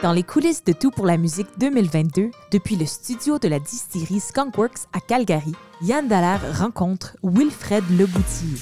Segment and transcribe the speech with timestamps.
[0.00, 4.20] Dans les coulisses de Tout pour la musique 2022, depuis le studio de la distillerie
[4.20, 8.60] Skunkworks à Calgary, Yann Dallaire rencontre Wilfred Leboutier.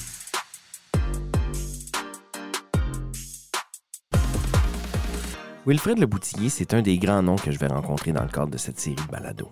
[5.66, 8.56] Wilfred Leboutier, c'est un des grands noms que je vais rencontrer dans le cadre de
[8.56, 9.50] cette série balado.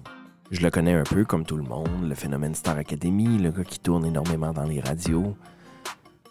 [0.51, 3.65] Je le connais un peu comme tout le monde, le phénomène Star Academy, le gars
[3.65, 5.37] qui tourne énormément dans les radios.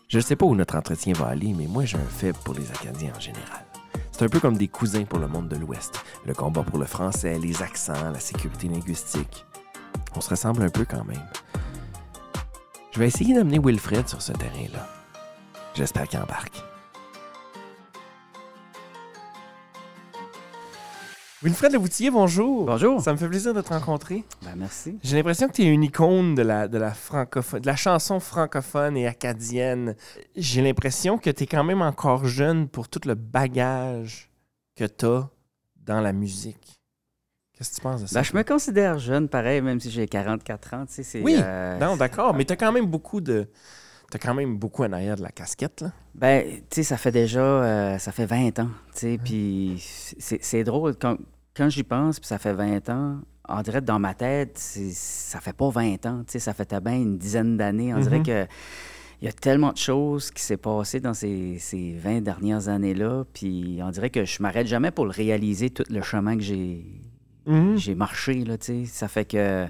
[0.07, 2.55] Je ne sais pas où notre entretien va aller, mais moi j'ai un faible pour
[2.55, 3.67] les Acadiens en général.
[4.14, 6.05] C'est un peu comme des cousins pour le monde de l'Ouest.
[6.25, 9.43] Le combat pour le français, les accents, la sécurité linguistique.
[10.15, 11.28] On se ressemble un peu quand même.
[12.92, 14.87] Je vais essayer d'amener Wilfred sur ce terrain-là.
[15.73, 16.64] J'espère qu'il embarque.
[21.43, 22.68] Wilfred Leboutier, bonjour.
[22.68, 23.02] Bonjour.
[23.02, 24.24] Ça me fait plaisir de te rencontrer.
[24.43, 24.97] Ben, merci.
[25.04, 28.21] J'ai l'impression que tu es une icône de la, de, la francophone, de la chanson
[28.21, 29.98] francophone et acadienne.
[30.37, 34.30] J'ai l'impression que tu es quand même encore jeune pour tout le bagage
[34.78, 35.28] que tu as
[35.75, 36.80] dans la musique.
[37.58, 38.22] Qu'est-ce que tu penses de ça?
[38.22, 40.86] Ben, je me considère jeune, pareil, même si j'ai 44 ans.
[40.86, 43.50] Tu sais, oui, euh, non, d'accord, mais tu as quand même beaucoup de...
[44.10, 45.92] T'as quand même beaucoup en arrière de la casquette, là.
[46.16, 47.42] Ben, tu sais, ça fait déjà...
[47.42, 49.84] euh, ça fait 20 ans, tu sais, puis
[50.20, 51.17] c'est c'est drôle, quand,
[51.56, 55.40] quand j'y pense, puis ça fait 20 ans, on dirait que dans ma tête, ça
[55.40, 57.94] fait pas 20 ans, ça fait à bien une dizaine d'années.
[57.94, 58.26] On dirait Mhm.
[58.26, 58.48] que
[59.22, 63.23] il y a tellement de choses qui s'est passé dans ces, ces 20 dernières années-là,
[63.34, 66.86] puis on dirait que je m'arrête jamais pour le réaliser, tout le chemin que j'ai
[67.45, 67.76] Mhm.
[67.78, 68.86] j'ai marché, là, tu sais.
[68.86, 69.67] Ça fait que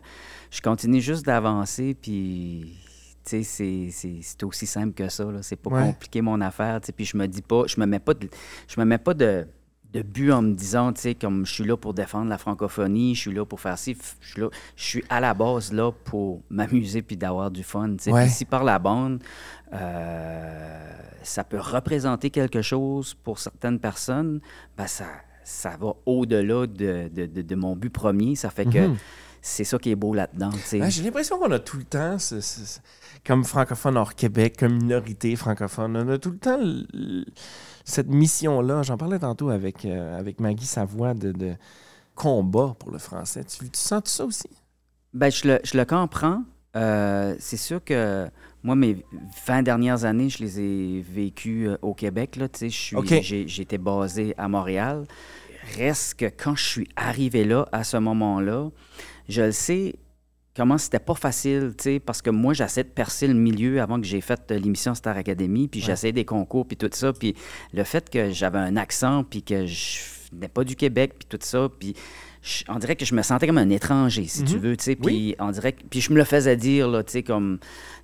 [0.51, 2.77] je continue juste d'avancer, puis,
[3.25, 5.41] tu sais, c'est- aussi simple que ça, là.
[5.41, 5.83] C'est pas Ouais.
[5.87, 6.91] compliqué, mon affaire, tu sais.
[6.91, 8.29] Puis je me dis pas, je me mets pas de,
[8.67, 9.47] je me mets pas de,
[9.93, 13.13] de but en me disant, tu sais, comme je suis là pour défendre la francophonie,
[13.15, 15.91] je suis là pour faire ci, je suis là, je suis à la base là
[15.91, 18.11] pour m'amuser puis d'avoir du fun, tu sais.
[18.11, 18.27] Ouais.
[18.27, 19.21] Si par la bande,
[19.71, 20.89] euh,
[21.23, 24.39] ça peut représenter quelque chose pour certaines personnes,
[24.77, 25.05] ben ça,
[25.43, 28.35] ça va au-delà de, de- de- de mon but premier.
[28.35, 28.97] Ça fait que Mhm.
[29.41, 30.49] c'est ça qui est beau là-dedans.
[30.51, 30.81] tu sais.
[30.81, 32.79] Ouais, J'ai l'impression qu'on a tout le temps, ce- ce- ce-
[33.25, 36.59] comme francophone hors Québec, comme minorité francophone, on a tout le temps
[37.83, 38.83] cette mission-là.
[38.83, 41.53] J'en parlais tantôt avec, euh, avec Maggie Savoie de, de
[42.15, 43.43] combat pour le français.
[43.43, 44.49] Tu, tu sens ça aussi?
[45.13, 46.43] Ben, je, le, je le comprends.
[46.75, 48.27] Euh, c'est sûr que
[48.63, 48.97] moi, mes
[49.45, 52.35] 20 dernières années, je les ai vécues euh, au Québec.
[52.35, 55.05] Là, j'étais basé à Montréal.
[55.77, 58.69] Reste que quand je suis arrivé là, à ce moment-là,
[59.29, 59.95] je le sais
[60.55, 63.99] comment c'était pas facile, tu sais, parce que moi, j'essaie de percer le milieu avant
[63.99, 67.35] que j'ai fait euh, l'émission Star Academy, puis j'essayais des concours, puis tout ça, puis
[67.73, 71.39] le fait que j'avais un accent, puis que je venais pas du Québec, puis tout
[71.41, 71.95] ça, puis
[72.43, 74.59] je- on dirait que je me sentais comme un étranger, si tu Mhm.
[74.59, 75.05] veux, tu sais, Oui.
[75.05, 77.57] puis on dirait puis je me le faisais dire, là, tu sais, comme,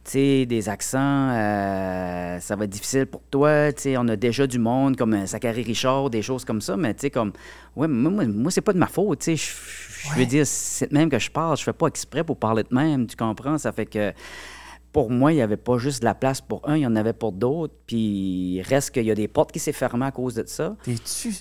[0.05, 4.15] tu sais, des accents, euh, ça va être difficile pour toi, tu sais, on a
[4.15, 7.33] déjà du monde, comme un Zachary Richard, des choses comme ça, mais tu sais, comme,
[7.75, 10.19] ouais, moi, moi, moi, c'est pas de ma faute, tu sais, je- je Ouais.
[10.19, 12.73] veux dire, c'est de même que je parle, je fais pas exprès pour parler de
[12.73, 14.13] même, tu comprends, ça fait que
[14.91, 16.95] pour moi, il n'y avait pas juste de la place pour un, il y en
[16.95, 17.73] avait pour d'autres.
[17.85, 20.75] Puis il reste qu'il y a des portes qui s'est fermées à cause de ça.
[20.83, 21.33] T'es-tu.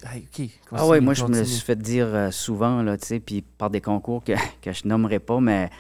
[0.72, 3.70] Ah oui, moi, je me suis fait dire euh, souvent, là, tu sais, puis par
[3.70, 4.32] des concours que,
[4.62, 5.70] que je nommerai pas, mais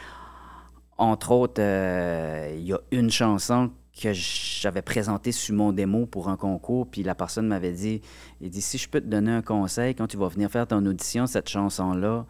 [0.96, 6.28] entre autres, euh, il y a une chanson que j'avais présentée sur mon démo pour
[6.28, 8.00] un concours, puis la personne m'avait dit,
[8.40, 10.84] il dit, si je peux te donner un conseil, quand tu vas venir faire ton
[10.86, 12.24] audition, cette chanson-là,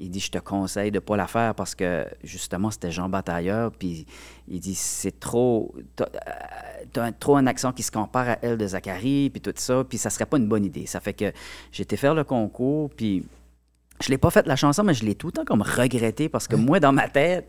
[0.00, 3.70] il dit, je te conseille de pas la faire parce que, justement, c'était Jean Batailleur,
[3.72, 4.06] puis
[4.48, 5.74] il dit, c'est trop...
[5.96, 6.06] T'as
[6.98, 9.98] euh, trop un accent qui se compare à elle de Zachary, puis tout ça, puis
[9.98, 10.86] ça serait pas une bonne idée.
[10.86, 11.32] Ça fait que
[11.72, 13.24] j'ai été faire le concours, puis
[14.00, 16.48] je l'ai pas fait la chanson, mais je l'ai tout le temps comme regretté parce
[16.48, 17.48] que moi, dans ma tête,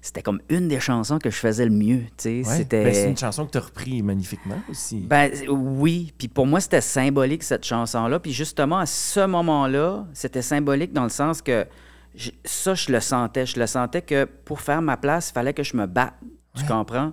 [0.00, 2.28] c'était comme une des chansons que je faisais le mieux, tu sais.
[2.48, 2.56] Ouais.
[2.56, 2.84] C'était...
[2.84, 5.00] Ben, c'est une chanson que tu as repris magnifiquement aussi.
[5.00, 10.42] Ben oui, puis pour moi c'était symbolique cette chanson-là, puis justement à ce moment-là, c'était
[10.42, 11.66] symbolique dans le sens que
[12.14, 15.54] je- ça je le sentais, je le sentais que pour faire ma place, il fallait
[15.54, 16.14] que je me batte,
[16.56, 17.12] tu comprends?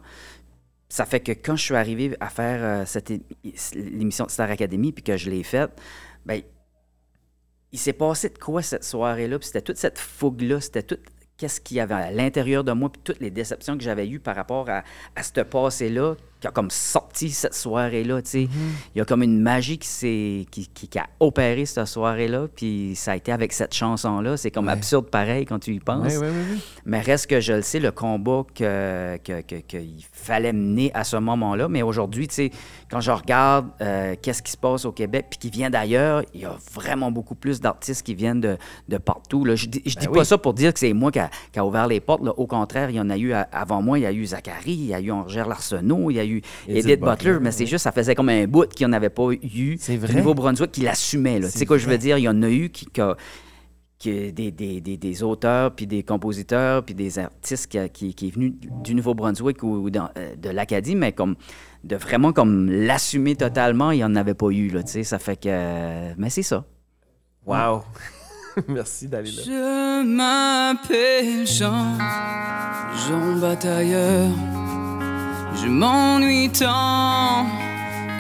[0.88, 3.22] Ça fait que quand je suis arrivé à faire euh, cette é-
[3.74, 5.72] l'émission de Star Academy puis que je l'ai faite,
[6.26, 6.42] ben
[7.72, 10.98] il s'est passé de quoi cette soirée-là, puis c'était toute cette fougue-là, c'était tout
[11.38, 14.20] qu'est-ce qu'il y avait à l'intérieur de moi, puis toutes les déceptions que j'avais eues
[14.20, 14.84] par rapport à,
[15.16, 16.16] à ce passé-là,
[16.46, 18.40] qui a comme sorti cette soirée-là, tu sais.
[18.42, 18.50] Mhm.
[18.94, 22.48] Il y a comme une magie qui, s'est- qui, qui- qui a opéré cette soirée-là,
[22.56, 24.38] puis ça a été avec cette chanson-là.
[24.38, 24.74] C'est comme Ouais.
[24.74, 26.14] absurde pareil quand tu y penses.
[26.86, 31.04] Mais reste que je le sais, le combat que, que- que- qu'il fallait mener à
[31.04, 31.68] ce moment-là.
[31.68, 32.52] Mais aujourd'hui, tu sais,
[32.92, 36.42] quand je regarde euh, qu'est-ce qui se passe au Québec puis qui vient d'ailleurs, il
[36.42, 38.58] y a vraiment beaucoup plus d'artistes qui viennent de,
[38.88, 39.46] de partout.
[39.46, 39.56] Là.
[39.56, 40.14] Je dis, je Ben dis oui.
[40.20, 42.24] pas ça pour dire que c'est moi qui a, qui a ouvert les portes.
[42.24, 42.34] là.
[42.38, 43.98] Au contraire, il y en a eu à- avant moi.
[43.98, 46.35] Il y a eu Zachary, il y a eu Angèle Arsenault, il y a eu
[46.38, 49.10] eu Edith, Butler, mais c'est juste, ça faisait comme un bout qu'il n'y en avait
[49.10, 49.78] pas eu.
[49.80, 50.14] C'est vrai.
[50.14, 51.40] Au Nouveau-Brunswick qui l'assumait.
[51.40, 52.18] Tu C'est sais quoi je veux dire?
[52.18, 53.02] Il y en a eu qui, qui,
[54.00, 58.28] qui- des, des, des, des auteurs, puis des compositeurs, puis des artistes qui, qui, qui
[58.28, 58.54] est venu
[58.84, 61.36] du Nouveau-Brunswick ou, ou dans- euh, de l'Acadie, mais comme
[61.84, 64.70] de vraiment comme l'assumer totalement, il n'y en avait pas eu.
[64.70, 65.04] Là, tu sais.
[65.04, 65.48] ça fait que...
[65.50, 66.66] euh, mais c'est ça.
[67.46, 67.84] Wow!
[68.70, 69.42] Merci d'aller là.
[69.46, 71.98] Je m'appelle Jean,
[73.08, 74.30] Jean batailleur.
[75.58, 77.46] Je m'ennuie tant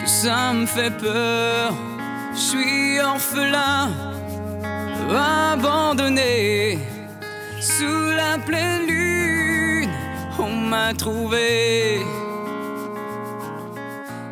[0.01, 1.73] que ça me fait peur.
[2.33, 3.89] Je suis orphelin,
[5.51, 6.79] abandonné.
[7.59, 9.89] Sous la pleine lune,
[10.39, 11.99] on m'a trouvé.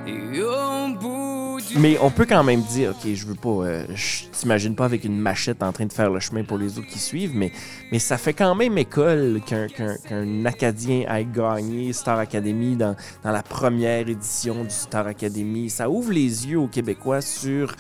[0.06, 0.42] Du
[1.76, 5.04] Mais on peut quand même dire, ok, je veux pas, euh, je t'imagine pas avec
[5.06, 7.52] une machette en train de faire le chemin pour les autres qui suivent, mais,
[7.92, 13.42] mais ça fait quand même école qu'un Acadien ait gagné Star Academy dans, dans la
[13.42, 15.68] première édition du Star Academy.
[15.72, 17.76] Ça ouvre les yeux aux Québécois sur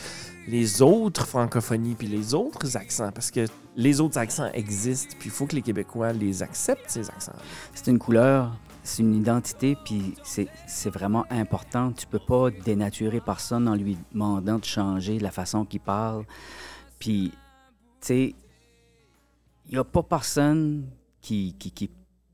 [0.47, 3.45] les autres francophonies puis les autres accents, parce que
[3.75, 7.35] les autres accents existent, puis il faut que les Québécois les acceptent, ces accents.
[7.75, 11.91] C'est une couleur, c'est une identité, puis c'est vraiment important.
[11.93, 16.25] Tu peux pas dénaturer personne en lui demandant de changer la façon qu'il parle.
[16.99, 18.35] Puis, tu sais,
[19.67, 20.85] il n'y a pas personne
[21.21, 21.89] qui, qui, qui,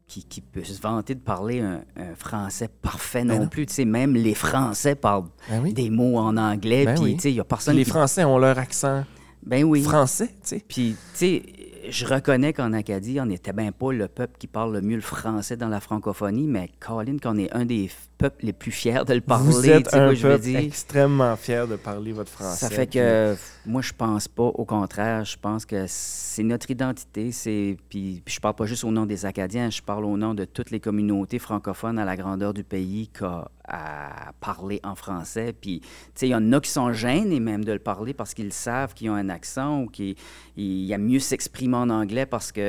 [0.08, 3.48] qui, qui peut se vanter de parler un, un français parfait non, Ben non.
[3.48, 3.68] plus.
[3.68, 5.74] Tu sais, même les Français parlent Ben oui.
[5.74, 7.16] des mots en anglais, Ben puis, oui.
[7.16, 7.86] tu sais, il n'y a personne Les.
[7.86, 9.06] Français ont leur accent
[9.46, 9.84] Ben oui.
[9.84, 10.64] français, tu sais.
[10.68, 11.44] Puis, tu sais,
[11.92, 15.02] je reconnais qu'en Acadie, on n'était bien pas le peuple qui parle le mieux le
[15.02, 17.90] français dans la francophonie, mais Colin, qu'on est un des
[18.20, 20.60] peuples les plus fiers de le parler, Vous êtes un quoi je peuple dire?
[20.60, 22.66] extrêmement fier de parler votre français.
[22.66, 23.36] Ça fait puis- que
[23.66, 24.44] moi, je pense pas.
[24.44, 27.32] Au contraire, je pense que c'est notre identité.
[27.32, 29.70] C'est puis, puis je parle pas juste au nom des Acadiens.
[29.70, 33.24] Je parle au nom de toutes les communautés francophones à la grandeur du pays qui
[33.24, 35.54] a à parler en français.
[35.54, 38.34] Puis, tu sais, il y en a qui sont gênés même de le parler parce
[38.34, 40.16] qu'ils savent qu'ils ont un accent ou qu'ils
[40.58, 42.64] ils aiment mieux s'exprimer en anglais parce qu'ils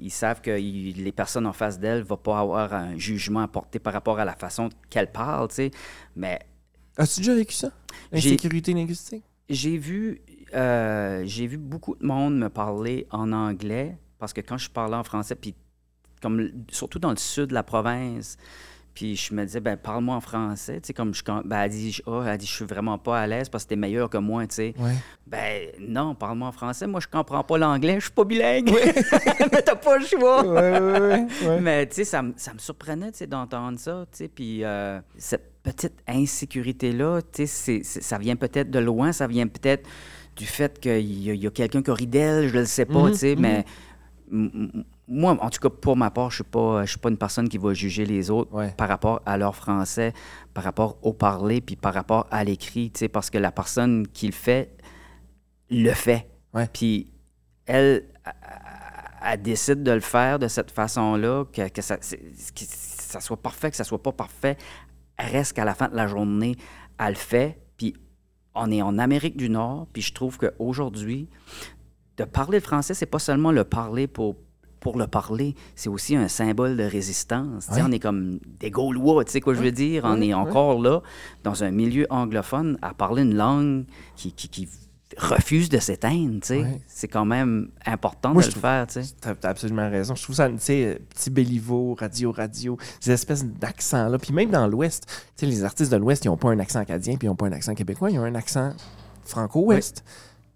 [0.00, 3.48] ils savent que les personnes en face d'elles ne vont pas avoir un jugement à
[3.48, 5.70] porter par rapport à la façon qu'elles parlent, tu sais.
[6.14, 6.38] Mais
[6.96, 7.70] As-tu déjà vécu ça?
[8.12, 9.24] L'insécurité linguistique?
[9.48, 10.20] j'ai vu,
[10.54, 14.96] euh, j'ai vu beaucoup de monde me parler en anglais parce que quand je parlais
[14.96, 15.54] en français, puis
[16.22, 18.36] comme surtout dans le sud de la province,
[18.96, 22.00] puis je me disais, ben parle-moi en français, tu sais, comme je, ben, elle dit,
[22.06, 24.46] oh, elle dit, je suis vraiment pas à l'aise parce que t'es meilleur que moi,
[24.46, 24.74] tu sais.
[24.78, 24.94] Ouais.
[25.26, 28.70] Ben non, parle-moi en français, moi je comprends pas l'anglais, je suis pas bilingue.
[29.52, 30.42] Mais t'as pas le choix.
[30.44, 31.26] Ouais.
[31.60, 34.06] Mais tu sais, ça, me- ça me surprenait tu sais, d'entendre ça.
[34.10, 39.26] tu sais, Puis euh, cette petite insécurité-là, tu sais, ça vient peut-être de loin, ça
[39.26, 39.88] vient peut-être
[40.36, 42.66] du fait qu'il y a, il y a quelqu'un qui rit d'elle, je ne le
[42.66, 43.64] sais pas, Mhm, tu sais, mais
[44.32, 47.16] m- m- moi, en tout cas, pour ma part, je ne suis, suis pas une
[47.18, 48.72] personne qui va juger les autres Ouais.
[48.76, 50.12] par rapport à leur français,
[50.52, 54.06] par rapport au parler, puis par rapport à l'écrit, tu sais, parce que la personne
[54.08, 54.76] qui le fait,
[55.70, 56.28] le fait.
[56.72, 57.10] Puis
[57.66, 58.34] elle, elle-
[59.28, 62.04] elle décide de le faire de cette façon-là, que, que ça, que
[62.54, 64.56] ça soit parfait, que ça soit pas parfait,
[65.18, 66.56] reste qu'à la fin de la journée,
[66.98, 67.58] elle le fait.
[67.76, 67.94] Puis
[68.54, 71.28] on est en Amérique du Nord, puis je trouve qu'aujourd'hui,
[72.16, 74.36] de parler le français, c'est pas seulement le parler pour
[74.92, 77.68] pour le parler, c'est aussi un symbole de résistance.
[77.72, 80.02] On est comme des Gaulois, tu sais quoi je veux dire?
[80.06, 81.02] On est encore là,
[81.44, 83.84] dans un milieu anglophone, à parler une langue
[84.16, 84.68] qui, qui, qui
[85.18, 86.40] refuse de s'éteindre.
[86.40, 86.58] tu sais.
[86.62, 86.80] Ouais.
[86.86, 88.86] C'est quand même important Moi, de le trouve- faire.
[88.86, 89.14] tu sais.
[89.20, 90.14] T'as t'as absolument raison.
[90.14, 94.18] Je trouve ça, tu sais, petit Béliveau, radio, radio, ces espèces d'accents-là.
[94.18, 96.80] Puis même dans l'Ouest, tu sais, les artistes de l'Ouest, ils n'ont pas un accent
[96.80, 98.72] acadien, puis ils n'ont pas un accent québécois, ils ont un accent
[99.24, 100.04] franco-ouest.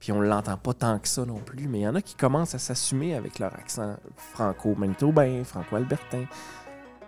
[0.00, 2.14] Puis on l'entend pas tant que ça non plus, mais il y en a qui
[2.14, 6.24] commencent à s'assumer avec leur accent franco-manitobain, franco-albertain.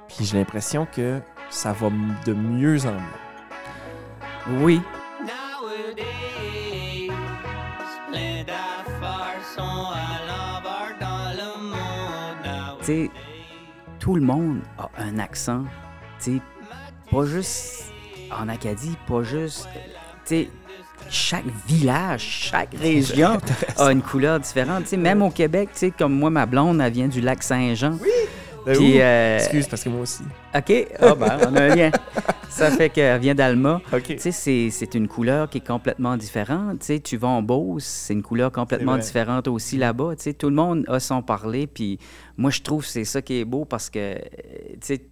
[0.09, 1.89] Puis j'ai l'impression que ça va
[2.27, 4.61] de mieux en mieux.
[4.63, 4.83] Oui,
[5.21, 7.09] Nowadays,
[8.11, 12.79] plein d'affaires sont à l'envers dans le monde.
[12.81, 13.11] tu sais,
[13.99, 15.65] tout le monde a un accent.
[16.19, 16.43] Tu sais,
[17.11, 17.93] pas juste
[18.31, 19.67] en Acadie, pas juste.
[19.75, 19.81] Tu
[20.25, 20.51] sais,
[21.11, 23.39] chaque village, chaque région
[23.79, 24.91] a une couleur différente.
[24.93, 25.69] Même au Québec,
[25.99, 27.99] comme moi, ma blonde, elle vient du lac Saint-Jean.
[28.65, 29.01] Ben Puis, oui.
[29.01, 30.23] euh, Excuse, parce que moi aussi.
[30.55, 31.91] OK, ah ben, on a un lien.
[32.49, 33.81] Ça fait qu'elle vient d'Alma.
[33.93, 34.03] OK.
[34.05, 34.31] Tu sais,
[34.71, 36.79] c'est- une couleur qui est complètement différente.
[36.81, 40.11] Tu sais, tu vas en Beauce, c'est une couleur complètement différente aussi là-bas.
[40.17, 41.67] Tu sais, tout le monde a son parler.
[41.67, 41.99] Puis
[42.37, 45.03] moi, je trouve que c'est ça qui est beau parce que, tu sais,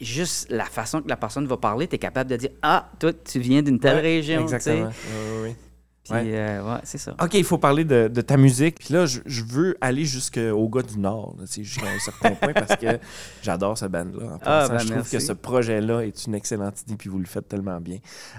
[0.00, 3.12] juste la façon que la personne va parler, tu es capable de dire Ah, toi,
[3.12, 4.40] tu viens d'une telle Ouais, région.
[4.42, 4.86] Exactement.
[4.86, 5.56] Ouais, ouais.
[6.02, 6.22] Puis, Ouais.
[6.34, 7.14] euh, ouais, c'est ça.
[7.22, 8.78] OK, il faut parler de, de ta musique.
[8.80, 12.74] Puis là, je, je veux aller jusqu'au gars du Nord, jusqu'à un certain point, parce
[12.76, 12.98] que
[13.42, 14.26] j'adore ce band-là.
[14.32, 15.12] En Ah, ben, je trouve merci.
[15.16, 17.98] que ce projet-là est une excellente idée, puis vous le faites tellement bien.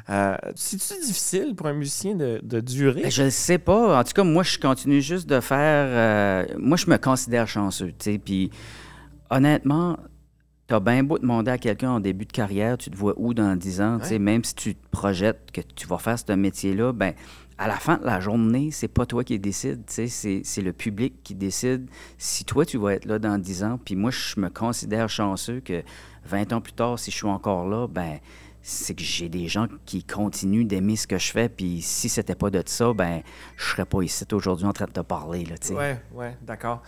[0.09, 3.03] Euh, C'est-tu difficile pour un musicien de, de durer?
[3.03, 3.99] Ben, Je ne sais pas.
[3.99, 5.87] En tout cas, moi, je continue juste de faire.
[5.87, 8.17] euh, moi, je me considère chanceux, tu sais.
[8.17, 8.49] Puis,
[9.29, 9.97] honnêtement,
[10.71, 13.33] tu as bien beau demander à quelqu'un en début de carrière, tu te vois où
[13.33, 14.19] dans 10 ans, Ouais.
[14.19, 17.13] même si tu te projettes que tu vas faire ce métier-là, ben
[17.57, 21.15] à la fin de la journée, c'est pas toi qui décide, c'est- c'est le public
[21.23, 23.79] qui décide si toi, tu vas être là dans 10 ans.
[23.83, 25.83] Puis moi, je me considère chanceux que
[26.25, 28.19] 20 ans plus tard, si je suis encore là, ben
[28.61, 31.49] c'est que j'ai des gens qui continuent d'aimer ce que je fais.
[31.49, 33.21] Puis si c'était pas de ça, ben
[33.57, 35.45] je serais pas ici aujourd'hui en train de te parler.
[35.71, 36.81] Ouais, ouais, d'accord.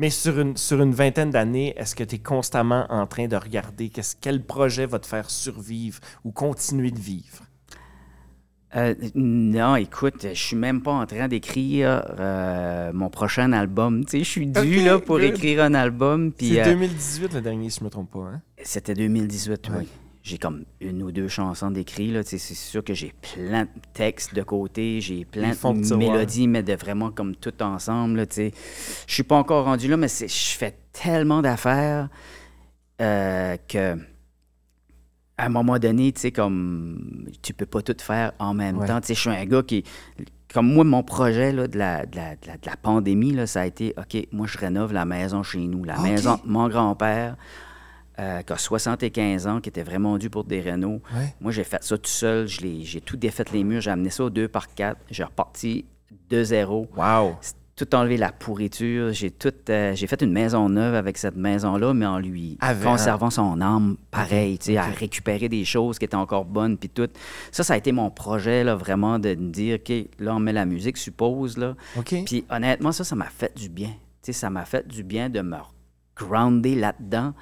[0.00, 3.34] Mais sur une, sur une vingtaine d'années, est-ce que tu es constamment en train de
[3.36, 3.90] regarder
[4.20, 7.42] quel projet va te faire survivre ou continuer de vivre?
[8.76, 14.04] Euh, non, écoute, je suis même pas en train d'écrire euh, mon prochain album.
[14.04, 15.24] Tu sais, je suis dû là pour good.
[15.30, 16.32] écrire un album.
[16.38, 18.20] C'est euh, 2018 le dernier, si je me trompe pas.
[18.20, 18.42] Hein?
[18.62, 19.74] c'était 2018, Ouais.
[19.80, 19.88] oui.
[20.28, 22.14] J'ai comme une ou deux chansons d'écrit.
[22.24, 26.74] C'est sûr que j'ai plein de textes de côté, j'ai plein de mélodies, mais de
[26.74, 28.26] vraiment comme tout ensemble.
[28.36, 28.50] Je
[29.06, 32.10] suis pas encore rendu là, mais je fais tellement d'affaires
[33.00, 33.96] euh, que
[35.38, 38.86] à un moment donné, tu sais, comme tu peux pas tout faire en même Ouais.
[38.86, 39.00] temps.
[39.00, 39.82] Tu sais, je suis un gars qui.
[40.52, 43.46] Comme moi, mon projet là, de, la, de, la, de la- de la pandémie, là,
[43.46, 45.84] ça a été OK, moi, je rénove la maison chez nous.
[45.84, 46.02] La OK.
[46.02, 47.36] maison de mon grand-père,
[48.18, 51.00] euh, qui a 75 ans, qui était vraiment dû pour des rénaux.
[51.14, 51.34] Ouais.
[51.40, 52.46] Moi, j'ai fait ça tout seul.
[52.48, 53.80] J'ai tout défait les murs.
[53.80, 55.84] J'ai amené ça au 2 par 4 J'ai reparti
[56.30, 56.88] de zéro.
[56.96, 57.36] Wow!
[57.76, 59.12] Tout enlevé la pourriture.
[59.12, 62.82] J'ai tout, euh, j'ai fait une maison neuve avec cette maison-là, mais en lui Avec-
[62.82, 66.88] conservant son âme pareil, tu sais, à récupérer des choses qui étaient encore bonnes, puis
[66.88, 67.08] tout.
[67.52, 70.52] Ça, ça a été mon projet, là, vraiment, de me dire, OK, là, on met
[70.52, 71.76] la musique, suppose, là.
[71.96, 72.16] OK.
[72.26, 73.90] Puis honnêtement, ça, ça m'a fait du bien.
[73.90, 75.58] Tu sais, ça m'a fait du bien de me
[76.16, 77.32] grounder là-dedans.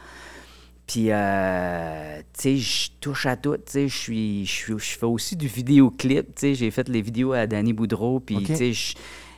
[0.86, 3.56] Puis, euh, tu sais, je touche à tout.
[3.56, 6.34] Tu sais, je suis, je fais aussi du vidéoclip.
[6.34, 8.20] Tu sais, j'ai fait les vidéos à Danny Boudreau.
[8.20, 8.72] Puis, tu sais,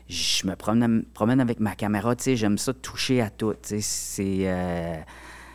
[0.09, 2.15] je, me promène, promène avec ma caméra.
[2.17, 3.55] Tu sais, j'aime ça toucher à tout.
[3.55, 4.49] Tu sais, c'est...
[4.49, 4.97] euh,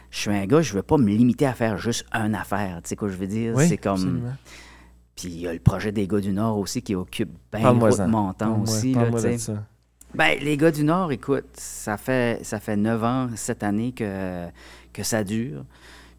[0.09, 2.81] je suis un gars, je veux pas me limiter à faire juste une affaire.
[2.83, 3.53] Tu sais quoi je veux dire?
[3.55, 3.93] Oui, c'est comme...
[3.93, 4.33] absolument.
[5.15, 8.05] Puis il y a le projet des gars du Nord aussi qui occupe bien de
[8.05, 8.93] mon temps aussi.
[8.93, 9.09] Là,
[10.15, 14.45] Ben, les gars du Nord, écoute, ça fait, ça fait neuf ans cette année que,
[14.93, 15.65] que ça dure.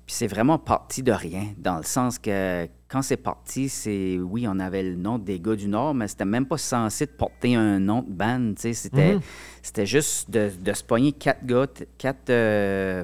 [0.06, 4.46] Puis c'est vraiment parti de rien, dans le sens que quand c'est parti, c'est oui,
[4.46, 7.54] on avait le nom des gars du Nord, mais c'était même pas censé de porter
[7.54, 8.52] un nom de band.
[8.58, 9.20] C'était, Mhm.
[9.62, 13.02] c'était juste de, de se pogner quatre gars, t- quatre euh,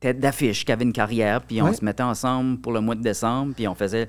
[0.00, 1.72] têtes d'affiche qui avaient une carrière, puis on Ouais.
[1.74, 4.06] se mettait ensemble pour le mois de décembre, puis on faisait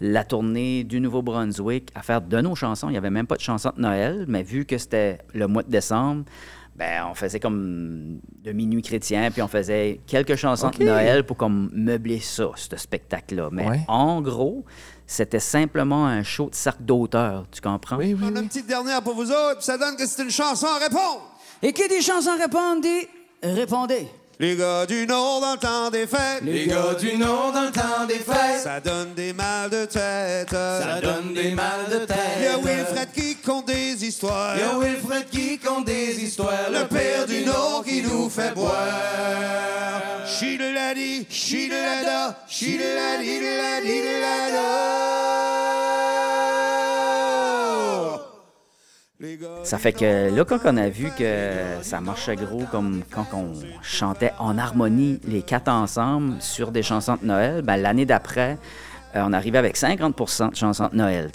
[0.00, 2.88] la tournée du Nouveau-Brunswick à faire de nos chansons.
[2.88, 5.62] Il n'y avait même pas de chansons de Noël, mais vu que c'était le mois
[5.62, 6.24] de décembre,
[6.76, 11.36] ben, on faisait comme de minuit chrétien, puis on faisait quelques chansons de Noël pour
[11.36, 13.48] comme meubler ça, ce spectacle-là.
[13.50, 13.80] Mais Ouais.
[13.88, 14.64] en gros,
[15.04, 17.96] c'était simplement un show de cercle d'auteur, tu comprends?
[17.96, 20.22] Oui, oui, On a une petite dernière pour vous autres, puis ça donne que c'est
[20.22, 21.22] une chanson à répondre.
[21.62, 23.08] Et qui dit chanson répondent dit
[23.42, 24.06] répondez.
[24.40, 26.42] Les gars du Nord dans le temps des fêtes.
[26.42, 30.50] Les gars du Nord dans le temps des fêtes, Ça donne des mal de tête.
[30.50, 32.16] ça donne des mal de tête.
[32.38, 34.56] Il y a Wilfred qui compte des histoires.
[34.56, 38.76] Y a Wilfred qui compte des histoires, Le père du Nord qui nous fait boire.
[40.24, 44.68] Chideladi, chidelada, chideladi, deladi, delada.
[49.64, 53.52] Ça fait que là, quand on a vu que ça marchait gros, comme quand on
[53.82, 58.58] chantait en harmonie les quatre ensemble sur des chansons de Noël, ben, l'année d'après,
[59.16, 61.32] euh, on arrivait avec 50% de chansons de Noël.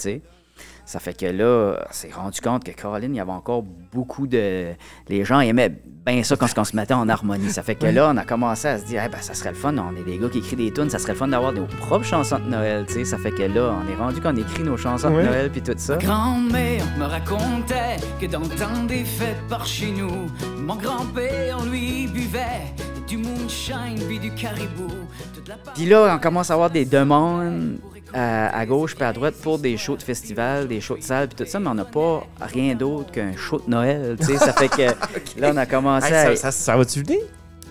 [0.85, 3.63] Ça fait que là, on s'est rendu compte que Caroline, il y avait encore
[3.93, 4.73] beaucoup de.
[5.07, 5.71] Les gens aimaient
[6.05, 7.49] bien ça quand on se mettait en harmonie.
[7.51, 9.55] Ça fait que là, on a commencé à se dire, Eh ben, ça serait le
[9.55, 11.65] fun, on est des gars qui écrivent des tunes, ça serait le fun d'avoir nos
[11.65, 13.05] propres chansons de Noël, tu sais.
[13.05, 15.23] Ça fait que là, on est rendu qu'on écrit nos chansons Ouais.
[15.23, 15.95] de Noël puis tout ça.
[15.95, 20.27] Grand-mère me racontait que dans le temps des fêtes par chez nous,
[20.59, 22.73] mon grand-père lui buvait
[23.13, 24.87] du moonshine puis du caribou.
[25.35, 27.77] Toute la Puis là, on commence à avoir des demandes
[28.15, 31.27] euh, à gauche puis à droite pour des shows de festival, des shows de salle
[31.27, 34.37] puis tout ça, mais on n'a pas rien d'autre qu'un show de Noël, tu sais.
[34.37, 34.81] Ça fait que
[35.39, 36.35] là, on a commencé Hey, à...
[36.35, 37.19] ça, ça, ça va-tu venir?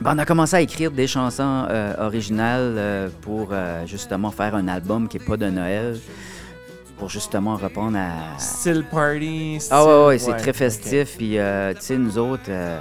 [0.00, 4.54] Ben, on a commencé à écrire des chansons euh, originales euh, pour euh, justement faire
[4.54, 5.98] un album qui n'est pas de Noël,
[6.98, 8.38] pour justement répondre à...
[8.38, 9.58] Style party.
[9.72, 11.16] Ah ouais, ouais, c'est ouais, très festif.
[11.16, 12.80] Puis, euh, tu sais, nous autres, euh,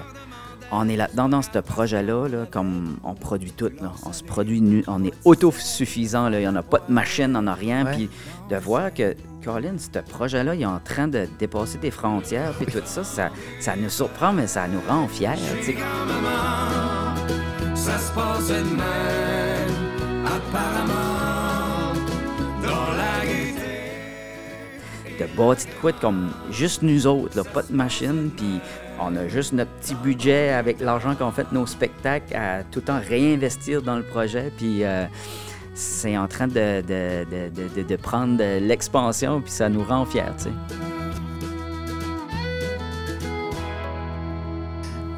[0.72, 3.72] on est là-dedans dans ce projet-là, là, comme on produit tout.
[3.82, 3.92] Là.
[4.06, 6.30] On se produit, nu- on est autosuffisant.
[6.32, 7.86] Il n'y en a pas de machine, on n'a rien.
[7.86, 8.10] Puis
[8.50, 12.54] de voir que, Colin, ce projet-là, il est en train de dépasser des frontières.
[12.54, 15.30] Puis tout ça, ça, ça nous surprend, mais ça nous rend fiers.
[15.60, 15.76] tu sais.
[17.76, 21.94] Ça se passe de même, apparemment,
[22.64, 25.20] dans la gaieté.
[25.20, 28.60] de bâtir de quoi de comme juste nous autres, là, pas de machine, puis
[29.02, 32.80] on a juste notre petit budget avec l'argent qu'on fait de nos spectacles à tout
[32.80, 35.06] le temps réinvestir dans le projet, puis euh,
[35.74, 40.24] c'est en train de, de, de- de- prendre de l'expansion, puis ça nous rend fiers,
[40.38, 40.50] tu sais.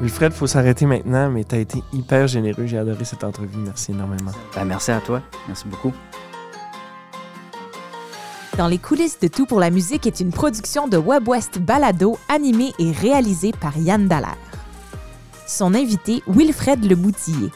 [0.00, 2.66] Wilfred, faut s'arrêter maintenant, mais t'as été hyper généreux.
[2.66, 3.56] J'ai adoré cette entrevue.
[3.56, 4.32] Merci énormément.
[4.54, 5.92] Ben, merci à toi, merci beaucoup.
[8.56, 12.16] Dans les coulisses de Tout pour la musique est une production de Web West Balado
[12.28, 14.36] animée et réalisée par Yann Dallaire.
[15.44, 17.50] Son invité, Wilfred Leboutillier.